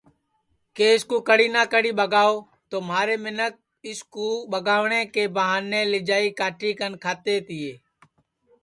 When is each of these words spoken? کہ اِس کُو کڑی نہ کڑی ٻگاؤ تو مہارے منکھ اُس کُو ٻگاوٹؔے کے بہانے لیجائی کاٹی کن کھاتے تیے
کہ 0.75 0.85
اِس 0.93 1.03
کُو 1.09 1.17
کڑی 1.27 1.47
نہ 1.55 1.63
کڑی 1.73 1.91
ٻگاؤ 1.99 2.33
تو 2.69 2.75
مہارے 2.87 3.15
منکھ 3.23 3.57
اُس 3.87 3.99
کُو 4.13 4.27
ٻگاوٹؔے 4.51 5.01
کے 5.13 5.23
بہانے 5.35 5.81
لیجائی 5.91 6.29
کاٹی 6.39 6.71
کن 6.79 6.93
کھاتے 7.03 7.35
تیے 7.47 7.71